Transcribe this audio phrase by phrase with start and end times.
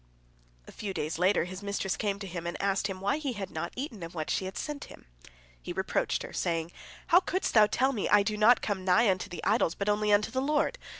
[0.67, 3.51] A few days later his mistress came to him, and asked him why he had
[3.51, 5.05] not eaten of what she had sent him.
[5.61, 6.71] He reproached her, saying,
[7.09, 10.11] "How couldst thou tell me, I do not come nigh unto the idols, but only
[10.11, 10.79] unto the Lord?